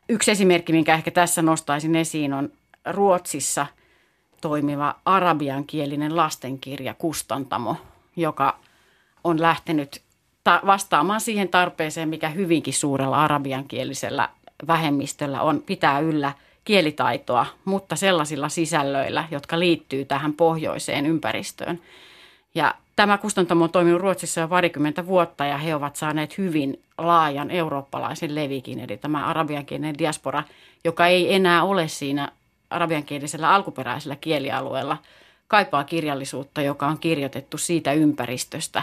[0.09, 2.53] Yksi esimerkki, minkä ehkä tässä nostaisin esiin, on
[2.91, 3.67] Ruotsissa
[4.41, 7.77] toimiva arabiankielinen lastenkirja Kustantamo,
[8.17, 8.59] joka
[9.25, 10.03] on lähtenyt
[10.67, 14.29] vastaamaan siihen tarpeeseen, mikä hyvinkin suurella arabiankielisellä
[14.67, 16.33] vähemmistöllä on, pitää yllä–
[16.65, 21.81] kielitaitoa, mutta sellaisilla sisällöillä, jotka liittyy tähän pohjoiseen ympäristöön.
[22.55, 27.51] Ja tämä kustantamo on toiminut Ruotsissa jo parikymmentä vuotta ja he ovat saaneet hyvin laajan
[27.51, 30.43] eurooppalaisen levikin, eli tämä arabiankielinen diaspora,
[30.85, 32.33] joka ei enää ole siinä
[32.71, 34.97] arabiankielisellä alkuperäisellä kielialueella,
[35.49, 38.83] kaipaa kirjallisuutta, joka on kirjoitettu siitä ympäristöstä,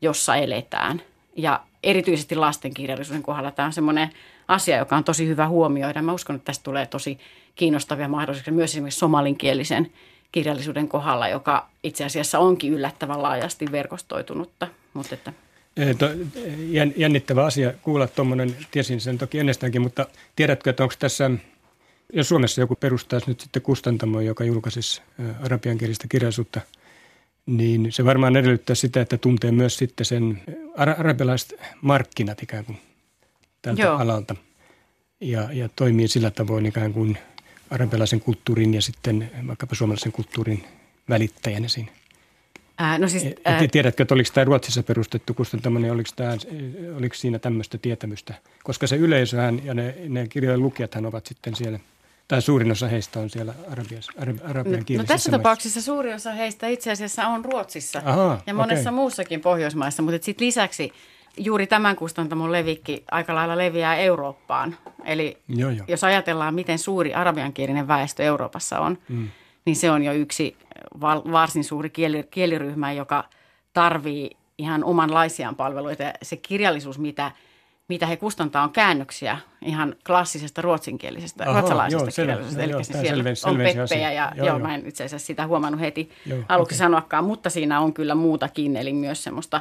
[0.00, 1.02] jossa eletään.
[1.36, 4.10] Ja erityisesti lastenkirjallisuuden kohdalla tämä on semmoinen
[4.48, 6.02] asia, joka on tosi hyvä huomioida.
[6.02, 7.18] Mä uskon, että tästä tulee tosi
[7.54, 9.92] kiinnostavia mahdollisuuksia myös esimerkiksi somalinkielisen
[10.32, 14.68] kirjallisuuden kohdalla, joka itse asiassa onkin yllättävän laajasti verkostoitunutta.
[14.94, 15.32] Mutta että
[16.96, 21.30] Jännittävä asia kuulla tuommoinen, tiesin sen toki ennestäänkin, mutta tiedätkö, että onko tässä,
[22.12, 25.02] jos Suomessa joku perustaisi nyt sitten kustantamo, joka julkaisisi
[25.44, 26.60] arabiankielistä kirjallisuutta,
[27.46, 30.42] niin se varmaan edellyttää sitä, että tuntee myös sitten sen
[30.76, 32.78] arabialaiset markkinat ikään kuin
[33.62, 33.98] tältä Joo.
[33.98, 34.36] alalta
[35.20, 37.18] ja, ja toimii sillä tavoin ikään kuin
[37.74, 40.64] arabialaisen kulttuurin ja sitten vaikkapa suomalaisen kulttuurin
[41.08, 41.92] välittäjänä siinä.
[42.78, 43.68] Ää, no siis, ää...
[43.68, 46.36] Tiedätkö, että oliko tämä Ruotsissa perustettu kustantaminen, oliko, tämä,
[46.96, 48.34] oliko siinä tämmöistä tietämystä?
[48.64, 51.78] Koska se yleisöhän ja ne, ne kirjojen lukijathan ovat sitten siellä–
[52.32, 54.08] tai suurin osa heistä on siellä arabias,
[54.44, 58.90] arabian no, no tässä tapauksessa suurin osa heistä itse asiassa on Ruotsissa Aha, ja monessa
[58.90, 58.96] okay.
[58.96, 60.92] muussakin Pohjoismaissa, mutta sitten lisäksi
[61.36, 64.76] juuri tämän kustantamon levikki aika lailla leviää Eurooppaan.
[65.04, 65.84] Eli joo, joo.
[65.88, 69.28] jos ajatellaan, miten suuri arabiankielinen väestö Euroopassa on, mm.
[69.64, 70.56] niin se on jo yksi
[71.00, 73.24] varsin suuri kieli, kieliryhmä, joka
[73.72, 76.04] tarvii ihan omanlaisiaan palveluita.
[76.22, 77.30] Se kirjallisuus, mitä,
[77.88, 82.62] mitä he kustantaa, on käännöksiä ihan klassisesta ruotsinkielisestä, Aha, ruotsalaisesta joo, kirjallisuudesta.
[82.62, 85.80] Eli joo, siellä selvensi, on peppejä ja joo, joo, mä en itse asiassa sitä huomannut
[85.80, 86.78] heti joo, aluksi okay.
[86.78, 89.60] sanoakaan, mutta siinä on kyllä muutakin, eli myös semmoista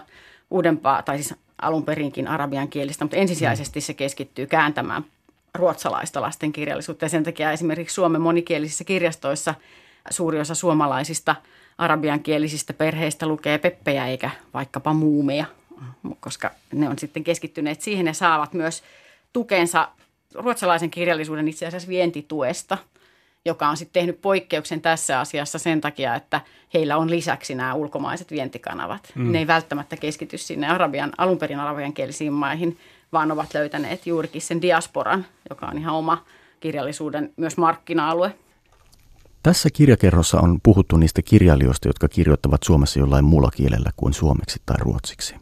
[0.52, 3.82] uudempaa, tai siis alun perinkin arabian kielistä, mutta ensisijaisesti mm.
[3.82, 5.06] se keskittyy kääntämään
[5.56, 7.06] ruotsalaista lasten kirjallisuutta.
[7.06, 9.56] Ja sen takia esimerkiksi Suomen monikielisissä kirjastoissa
[10.10, 11.36] suuri osa suomalaisista
[11.78, 15.46] arabiankielisistä perheistä lukee peppejä eikä vaikkapa muumeja,
[16.20, 18.84] koska ne on sitten keskittyneet siihen ja saavat myös
[19.34, 19.88] tukensa
[20.36, 22.78] ruotsalaisen kirjallisuuden itse asiassa vientituesta–
[23.46, 26.42] joka on sitten tehnyt poikkeuksen tässä asiassa sen takia, että
[26.74, 29.12] heillä on lisäksi nämä ulkomaiset vientikanavat.
[29.16, 29.32] Mm.
[29.32, 32.78] Ne ei välttämättä keskity sinne arabian, alun perin arabiankielisiin maihin,
[33.14, 36.26] vaan ovat löytäneet juurikin sen diasporan, joka on ihan oma
[36.60, 38.36] kirjallisuuden myös markkina-alue.
[39.44, 44.76] Tässä kirjakerrossa on puhuttu niistä kirjailijoista, jotka kirjoittavat Suomessa jollain muulla kielellä kuin suomeksi tai
[44.80, 45.36] ruotsiksi.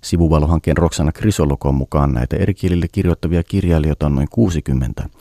[0.00, 5.02] Sivuvalohankkeen Roksana Krisolokon mukaan näitä eri kielille kirjoittavia kirjailijoita on noin 60–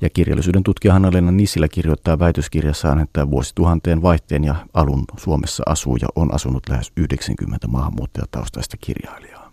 [0.00, 6.08] ja kirjallisuuden tutkija Hanna-Leena Nissilä kirjoittaa väitöskirjassaan, että vuosituhanteen vaihteen ja alun Suomessa asuu ja
[6.16, 9.52] on asunut lähes 90 maahanmuuttajataustaista kirjailijaa.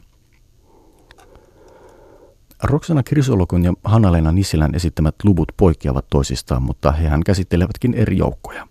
[2.64, 8.68] Roksana Krisolokon ja Hanna-Leena Nissilän esittämät luvut poikkeavat toisistaan, mutta hehän käsittelevätkin eri joukkoja.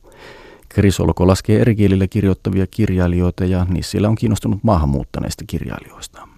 [0.68, 6.28] Krisoloko laskee eri kielillä kirjoittavia kirjailijoita ja Nissilä on kiinnostunut maahanmuuttaneista kirjailijoista.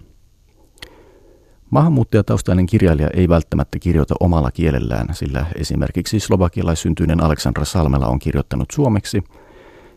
[1.69, 9.23] Maahanmuuttajataustainen kirjailija ei välttämättä kirjoita omalla kielellään, sillä esimerkiksi slovakialaissyntyinen Aleksandra Salmela on kirjoittanut suomeksi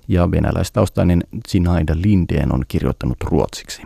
[0.08, 3.82] ja venäläistaustainen Zinaida Lindeen on kirjoittanut ruotsiksi.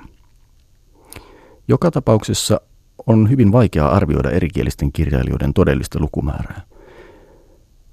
[1.68, 2.61] Joka tapauksessa
[3.07, 6.61] on hyvin vaikea arvioida erikielisten kirjailijoiden todellista lukumäärää.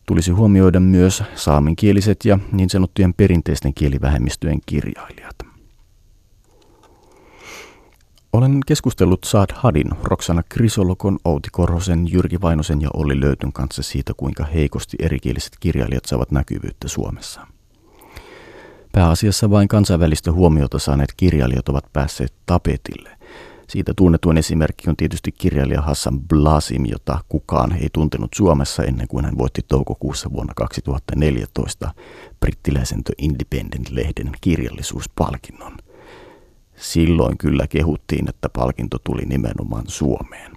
[0.06, 5.51] Tulisi huomioida myös saamenkieliset ja niin sanottujen perinteisten kielivähemmistöjen kirjailijat.
[8.34, 14.13] Olen keskustellut Saad Hadin, Roksana Krisolokon, Outi Korhosen, Jyrki Vainosen ja Olli Löytyn kanssa siitä,
[14.17, 17.48] kuinka heikosti erikieliset kirjailijat saavat näkyvyyttä Suomessa.
[18.91, 23.10] Pääasiassa vain kansainvälistä huomiota saaneet kirjailijat ovat päässeet tapetille.
[23.67, 29.26] Siitä tunnetuin esimerkki on tietysti kirjailija Hassan Blasim, jota kukaan ei tuntenut Suomessa ennen kuin
[29.26, 31.94] hän voitti toukokuussa vuonna 2014
[32.39, 35.74] brittiläisen The Independent-lehden kirjallisuuspalkinnon–
[36.82, 40.52] Silloin kyllä kehuttiin, että palkinto tuli nimenomaan Suomeen.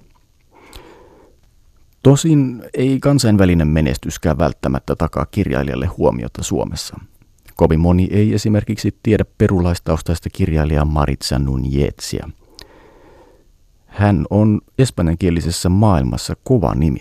[2.02, 7.00] Tosin ei kansainvälinen menestyskään välttämättä takaa kirjailijalle huomiota Suomessa.
[7.54, 12.28] Kovin moni ei esimerkiksi tiedä perulaistaustaista kirjailijaa Maritza Nunjetsiä.
[13.87, 17.00] Hän on espanjankielisessä maailmassa kova nimi.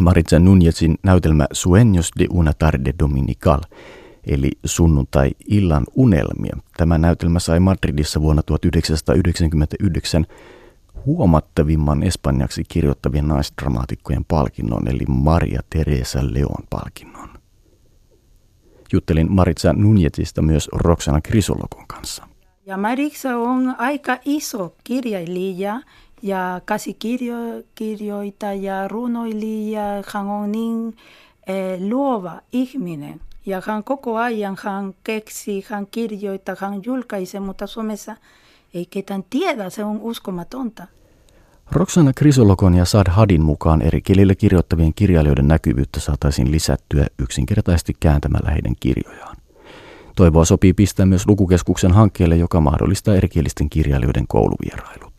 [0.00, 3.60] Maritza Nunjetsin näytelmä Sueños de una tarde dominical–
[4.26, 6.56] eli sunnuntai-illan unelmia.
[6.76, 10.26] Tämä näytelmä sai Madridissa vuonna 1999
[11.06, 17.28] huomattavimman espanjaksi kirjoittavien naisdramaatikkojen palkinnon, eli Maria Teresa Leon palkinnon.
[18.92, 22.28] Juttelin Maritsa Nunjetista myös Roxana Krisolokon kanssa.
[22.66, 25.80] Ja Maritsa on aika iso kirjailija
[26.22, 29.82] ja käsikirjoita ja runoilija.
[30.12, 30.96] Hän on niin
[31.46, 33.20] eh, luova ihminen.
[33.46, 38.16] Ja hän koko ajan hän keksi, hän kirjoittaa, hän julkaisee, mutta Suomessa
[38.74, 40.86] ei ketään tiedä, se on uskomatonta.
[41.72, 48.50] Roksana Krisolokon ja Sad Hadin mukaan eri kielillä kirjoittavien kirjailijoiden näkyvyyttä saataisiin lisättyä yksinkertaisesti kääntämällä
[48.50, 49.36] heidän kirjojaan.
[50.16, 55.12] Toivoa sopii pistää myös lukukeskuksen hankkeelle, joka mahdollistaa erikielisten kirjailijoiden kouluvierailut.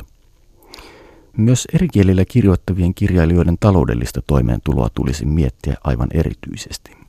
[1.37, 7.04] Myös eri kielillä kirjoittavien kirjailijoiden taloudellista toimeentuloa tulisi miettiä aivan erityisesti.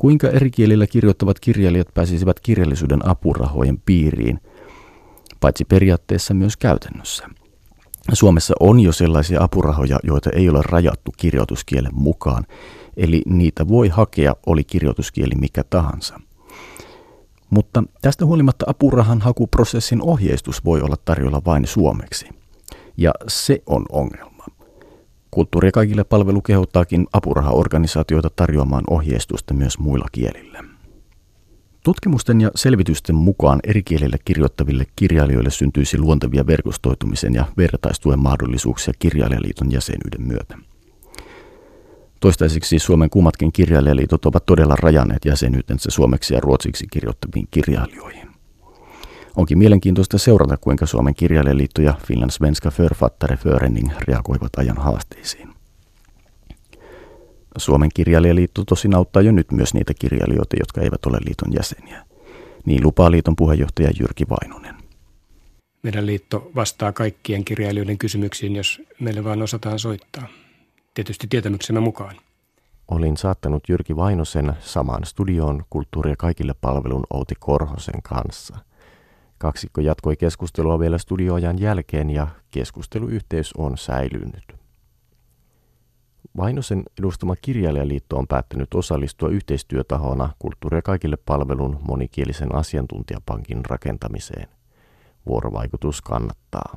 [0.00, 4.40] Kuinka eri kielillä kirjoittavat kirjailijat pääsisivät kirjallisuuden apurahojen piiriin,
[5.40, 7.28] paitsi periaatteessa myös käytännössä?
[8.12, 12.46] Suomessa on jo sellaisia apurahoja, joita ei ole rajattu kirjoituskielen mukaan,
[12.96, 16.20] eli niitä voi hakea, oli kirjoituskieli mikä tahansa.
[17.50, 22.28] Mutta tästä huolimatta apurahan hakuprosessin ohjeistus voi olla tarjolla vain suomeksi.
[22.96, 24.39] Ja se on ongelma.
[25.30, 30.64] Kulttuuri kaikille palvelu kehottaakin apurahaorganisaatioita tarjoamaan ohjeistusta myös muilla kielillä.
[31.84, 39.72] Tutkimusten ja selvitysten mukaan eri kielillä kirjoittaville kirjailijoille syntyisi luontevia verkostoitumisen ja vertaistuen mahdollisuuksia kirjailijaliiton
[39.72, 40.58] jäsenyyden myötä.
[42.20, 48.29] Toistaiseksi Suomen kummatkin kirjailijaliitot ovat todella rajanneet jäsenyytensä suomeksi ja ruotsiksi kirjoittaviin kirjailijoihin.
[49.36, 55.48] Onkin mielenkiintoista seurata, kuinka Suomen kirjailijaliitto ja Finland Svenska Författare Förening reagoivat ajan haasteisiin.
[57.56, 62.06] Suomen kirjailijaliitto tosin auttaa jo nyt myös niitä kirjailijoita, jotka eivät ole liiton jäseniä.
[62.64, 64.74] Niin lupaa liiton puheenjohtaja Jyrki Vainonen.
[65.82, 70.26] Meidän liitto vastaa kaikkien kirjailijoiden kysymyksiin, jos meille vain osataan soittaa.
[70.94, 72.16] Tietysti tietämyksemme mukaan.
[72.88, 78.58] Olin saattanut Jyrki Vainosen samaan studioon kulttuuria kaikille palvelun Outi Korhosen kanssa.
[79.40, 84.44] Kaksikko jatkoi keskustelua vielä studioajan jälkeen ja keskusteluyhteys on säilynyt.
[86.36, 94.48] Vainosen edustama kirjailijaliitto on päättänyt osallistua yhteistyötahona Kulttuuria kaikille palvelun monikielisen asiantuntijapankin rakentamiseen.
[95.26, 96.76] Vuorovaikutus kannattaa.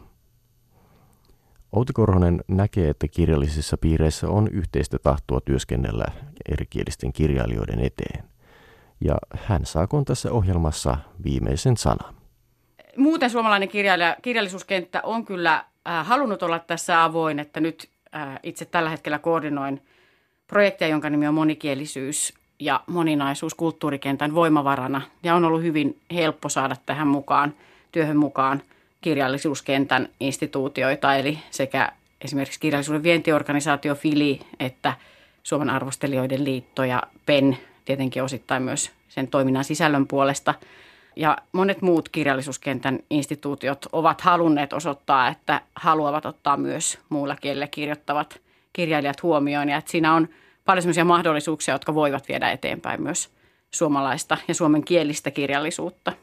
[1.71, 6.05] Outi Korhonen näkee, että kirjallisissa piireissä on yhteistä tahtoa työskennellä
[6.51, 8.23] erikielisten kirjailijoiden eteen.
[9.01, 12.22] Ja hän saakoon tässä ohjelmassa viimeisen sanan.
[12.97, 15.53] Muuten suomalainen kirjailija, kirjallisuuskenttä on kyllä
[15.87, 17.89] äh, halunnut olla tässä avoin, että nyt
[18.43, 19.81] itse tällä hetkellä koordinoin
[20.47, 25.01] projekteja, jonka nimi on monikielisyys ja moninaisuus kulttuurikentän voimavarana.
[25.23, 27.53] Ja on ollut hyvin helppo saada tähän mukaan,
[27.91, 28.61] työhön mukaan
[29.01, 31.91] kirjallisuuskentän instituutioita, eli sekä
[32.21, 34.93] esimerkiksi kirjallisuuden vientiorganisaatio FILI, että
[35.43, 40.53] Suomen arvostelijoiden liitto ja PEN tietenkin osittain myös sen toiminnan sisällön puolesta–
[41.15, 48.41] ja monet muut kirjallisuuskentän instituutiot ovat halunneet osoittaa, että haluavat ottaa myös muulla kielellä kirjoittavat
[48.73, 49.69] kirjailijat huomioon.
[49.69, 50.29] Ja että siinä on
[50.65, 53.29] paljon sellaisia mahdollisuuksia, jotka voivat viedä eteenpäin myös
[53.71, 56.13] suomalaista ja suomen kielistä kirjallisuutta.